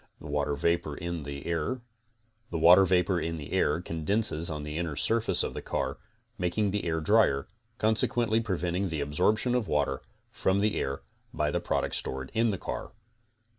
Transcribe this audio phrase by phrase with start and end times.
[0.19, 1.81] The water vapor in the CONSTRUCTIVE
[2.51, 5.99] BEEKEEPING 29 air condenses on the inner surface of the car,
[6.39, 10.01] making the air drier, consequently preventing the absorbtion of water
[10.31, 11.03] from the air
[11.35, 12.93] by the products stored in the car.